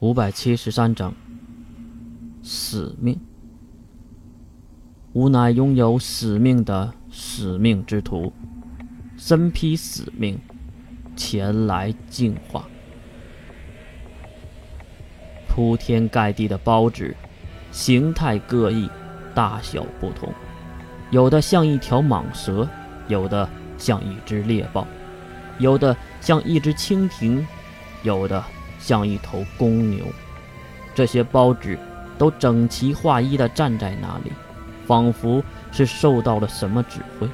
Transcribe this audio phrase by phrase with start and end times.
[0.00, 1.12] 五百七十三章，
[2.44, 3.18] 使命。
[5.12, 8.32] 吾乃拥有使命的使命之徒，
[9.16, 10.38] 身披使命，
[11.16, 12.64] 前来净化。
[15.48, 17.16] 铺天盖地的包纸，
[17.72, 18.88] 形态各异，
[19.34, 20.32] 大小不同，
[21.10, 22.68] 有的像一条蟒蛇，
[23.08, 24.86] 有的像一只猎豹，
[25.58, 27.44] 有的像一只蜻蜓，
[28.04, 28.40] 有的。
[28.78, 30.04] 像一头公牛，
[30.94, 31.78] 这些包纸
[32.16, 34.32] 都整齐划一地站在那里，
[34.86, 37.28] 仿佛是受到了什么指挥。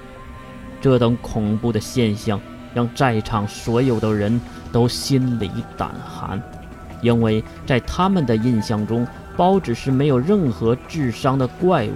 [0.80, 2.40] 这等恐怖的现象
[2.74, 4.40] 让在场所有的人
[4.70, 6.42] 都心里胆寒，
[7.00, 11.94] 因为在他们的印象中，包纸是没有任何智商的怪物，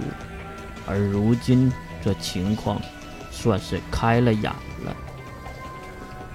[0.87, 1.71] 而如今
[2.01, 2.81] 这情况
[3.29, 4.95] 算是开了眼了。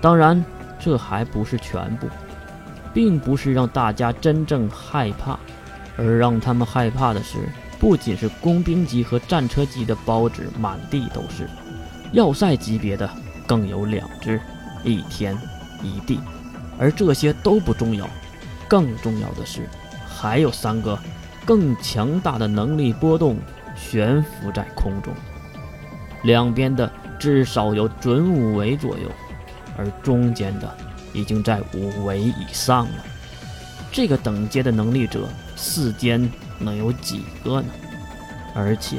[0.01, 0.45] 当然，
[0.79, 2.07] 这还不是全部。
[2.95, 5.39] 并不是让大家真正害怕，
[5.99, 7.39] 而让他们害怕的是，
[7.79, 11.47] 不仅是工兵级和战车级的包纸满地都是，
[12.13, 13.11] 要塞级别的
[13.47, 14.41] 更有两只，
[14.85, 15.37] 一天
[15.83, 16.21] 一地，
[16.79, 18.09] 而这些都不重要，
[18.69, 19.69] 更重要的是，
[20.07, 20.97] 还有三个
[21.45, 23.37] 更强大的能力波动
[23.77, 25.13] 悬浮在空中，
[26.23, 29.11] 两边的至少有准五维左右，
[29.77, 30.77] 而中间的。
[31.15, 33.05] 已经在五维以上了，
[33.91, 35.27] 这个等阶的能力者，
[35.57, 37.69] 世间能有几个呢？
[38.55, 38.99] 而且，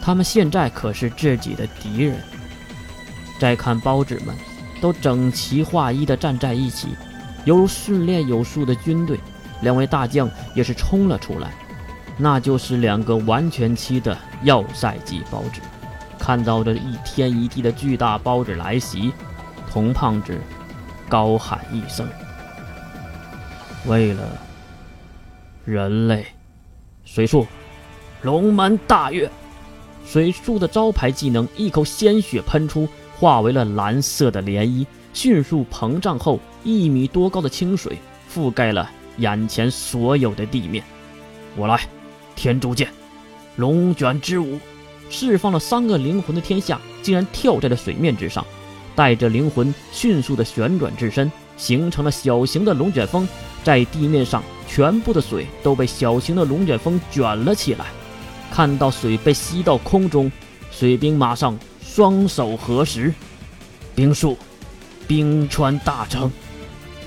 [0.00, 2.16] 他们现在可是自己的敌人。
[3.38, 4.34] 再看包子们，
[4.80, 6.88] 都整齐划一地站在一起，
[7.44, 9.18] 犹如训练有素的军队。
[9.62, 11.52] 两位大将也是冲了出来，
[12.16, 15.60] 那就是两个完全期的要塞级包子。
[16.18, 19.12] 看到这一天一地的巨大包子来袭，
[19.70, 20.36] 童胖子。
[21.12, 22.08] 高喊一声
[23.84, 24.22] ：“为了
[25.62, 26.24] 人类！”
[27.04, 27.46] 水术，
[28.22, 29.30] 龙门大跃！
[30.06, 37.98] 水术的招牌技能，一口鲜血喷出，化为了蓝色的涟漪，迅速膨胀后，一米多高的清水
[38.34, 40.82] 覆盖了眼前所有的地面。
[41.58, 41.78] 我来，
[42.34, 42.88] 天柱剑，
[43.56, 44.58] 龙卷之舞，
[45.10, 48.42] 释放了三个灵魂的天下，竟然跳在了水面之上。
[48.94, 53.26] 带着灵魂迅速的旋转至身，形成了小型的龙卷风，
[53.64, 57.86] 在地面上，全部的水都被小型的龙卷风卷了起来。
[58.50, 60.30] 看到水被吸到空中，
[60.70, 63.12] 水兵马上双手合十，
[63.94, 64.36] 冰术，
[65.06, 66.30] 冰川大成。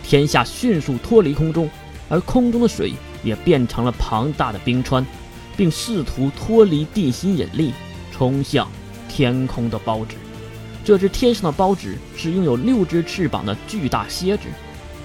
[0.04, 1.70] 天下迅速脱离空中，
[2.10, 2.94] 而空中的水
[3.24, 5.06] 也变成了庞大的冰川，
[5.56, 7.74] 并试图脱离地心引力，
[8.12, 8.68] 冲向
[9.08, 10.16] 天空的包纸。
[10.86, 14.44] 这只天上的包纸是拥有六只翅膀的巨大蝎子，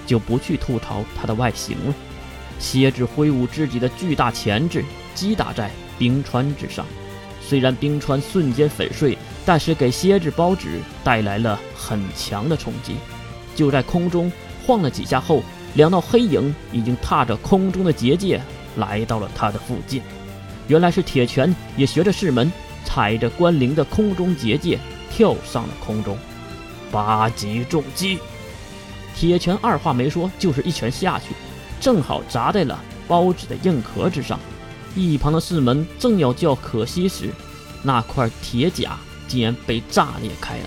[0.05, 1.93] 就不去吐槽它的外形了。
[2.59, 4.83] 蝎子挥舞自己的巨大钳子，
[5.15, 6.85] 击打在冰川之上。
[7.41, 12.93] 虽然冰川瞬间粉碎，但是给蝎子包纸带来了很强的冲击。
[13.55, 14.31] 就在空中
[14.63, 15.41] 晃了几下后，
[15.73, 18.39] 两道黑影已经踏着空中的结界
[18.75, 19.99] 来到了他的附近。
[20.67, 22.51] 原来是铁拳也学着世门，
[22.85, 24.77] 踩着关灵的空中结界。
[25.13, 26.17] 跳上了空中，
[26.89, 28.17] 八级重击，
[29.15, 31.35] 铁拳二话没说，就是一拳下去，
[31.79, 34.39] 正好砸在了包子的硬壳之上。
[34.95, 37.29] 一旁的四门正要叫可惜时，
[37.83, 40.65] 那块铁甲竟然被炸裂开来，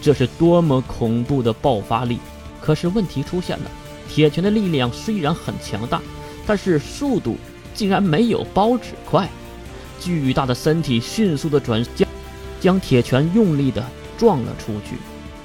[0.00, 2.18] 这是多么恐怖的爆发力！
[2.60, 3.70] 可是问题出现了，
[4.08, 6.00] 铁拳的力量虽然很强大，
[6.46, 7.36] 但是速度
[7.74, 9.28] 竟然没有包子快。
[10.00, 12.05] 巨大的身体迅速的转向。
[12.60, 13.84] 将铁拳用力地
[14.18, 14.96] 撞了出去，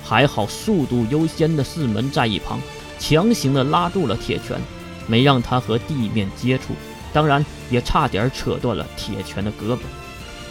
[0.04, 2.60] 还好速度优先的四门在一旁，
[3.00, 4.60] 强行地拉住了铁拳，
[5.08, 6.74] 没让他和地面接触，
[7.12, 9.80] 当然也差点扯断了铁拳的胳膊。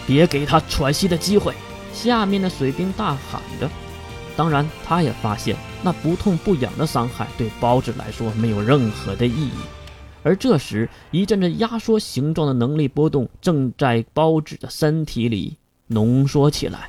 [0.06, 1.54] 别给他喘息的机会！
[1.92, 3.68] 下面的水兵大喊着。
[4.36, 9.50] 当然，他也发现那不痛不痒的伤害对包子来说没有任何的意义。
[10.22, 15.56] 而这时，一阵阵压缩形状的能力波动正在包子的身体里。
[15.92, 16.88] 浓缩起来，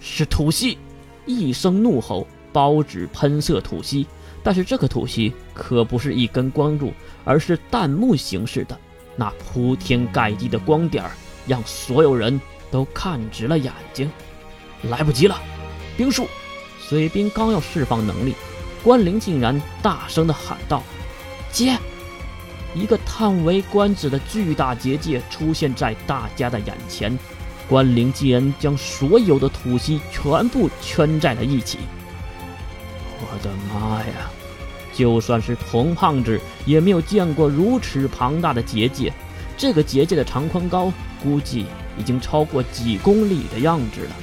[0.00, 0.76] 是吐息！
[1.24, 4.08] 一声怒吼，包纸喷射吐息。
[4.42, 6.92] 但是这个吐息可不是一根光柱，
[7.24, 8.76] 而是弹幕形式的。
[9.14, 11.04] 那铺天盖地的光点，
[11.46, 12.40] 让所有人
[12.72, 14.10] 都看直了眼睛。
[14.90, 15.40] 来不及了！
[15.96, 16.26] 冰术，
[16.80, 18.34] 水兵刚要释放能力，
[18.82, 20.82] 关灵竟然大声的喊道
[21.52, 21.78] ：“接！”
[22.74, 27.16] 一个叹为观止的巨大结界出现在大家的眼前。
[27.68, 31.78] 关灵竟然将所有的吐息全部圈在了一起！
[33.20, 34.30] 我的妈呀！
[34.94, 39.12] 就算是童胖子也没有见过如此庞大的结界。
[39.56, 40.92] 这个结界的长宽高，
[41.22, 41.66] 估计
[41.98, 44.16] 已经超过几公里的样子了。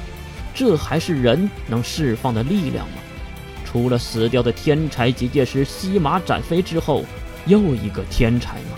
[0.54, 2.96] 这还是人能释放的力量吗？
[3.64, 7.06] 除了死掉的天才结界师西马展飞之后，
[7.46, 8.78] 又一个天才吗？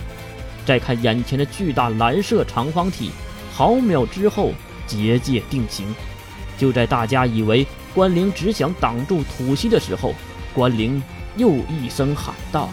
[0.65, 3.11] 再看眼前的巨大蓝色长方体，
[3.57, 4.54] 毫秒之后
[4.86, 5.88] 结界定型。
[6.59, 7.65] 就在大家以为
[7.95, 10.13] 关灵只想挡住吐息的时候，
[10.54, 11.01] 关灵
[11.38, 12.69] 又一声喊道：“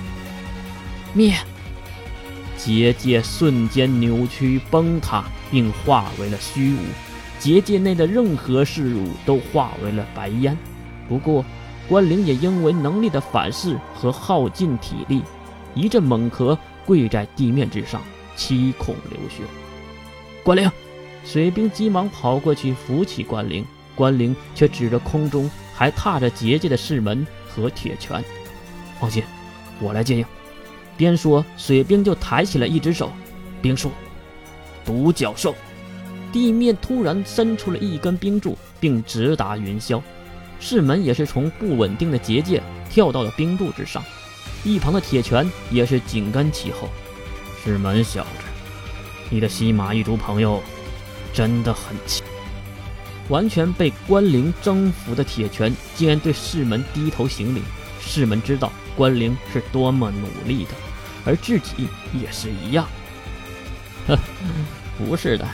[1.15, 1.35] 灭！”
[2.59, 6.79] 结界瞬间扭曲崩塌，并化为了虚无。
[7.39, 10.57] 结界内的任何事物都化为了白烟。
[11.09, 11.43] 不过，
[11.89, 15.23] 关灵也因为能力的反噬和耗尽体力，
[15.75, 18.03] 一阵猛咳，跪在地面之上，
[18.37, 19.43] 七孔流血。
[20.44, 20.70] 关灵，
[21.25, 23.64] 水兵急忙跑过去扶起关灵，
[23.94, 28.23] 关灵却指着空中还踏着结界的室门和铁拳
[29.00, 29.23] ：“放心，
[29.81, 30.26] 我来接应。”
[30.99, 33.11] 边说，水兵就抬起了一只手，
[33.62, 33.91] 冰术，
[34.85, 35.55] 独角兽。
[36.31, 39.99] 地面突然伸出了一根冰柱，并直达云霄。
[40.61, 44.05] 室门也是从不稳定的结界跳到了冰柱之上，
[44.62, 46.90] 一旁的铁拳也是紧跟其后。
[47.64, 48.44] 室门小子，
[49.35, 50.63] 你的西马一族朋友
[51.33, 52.25] 真的很强。
[53.29, 57.61] 完全被关灵征服的铁拳竟然对世门低头行礼。
[58.01, 58.71] 世门知道。
[58.97, 60.71] 关灵是多么努力的，
[61.27, 62.87] 而自己也是一样。
[64.07, 64.17] 呵，
[64.97, 65.45] 不是的，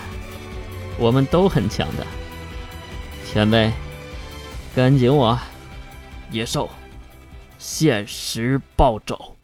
[0.98, 2.06] 我们都很强的。
[3.24, 3.72] 前辈，
[4.76, 5.38] 跟紧我，
[6.30, 6.68] 野兽，
[7.56, 9.38] 限时暴走。